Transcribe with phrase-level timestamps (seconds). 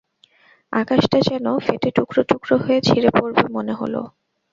[0.73, 3.93] আকাশটা যেন ফেটে টুকরো টুকরো হয়ে ছিঁড়ে পড়বে মনে হল।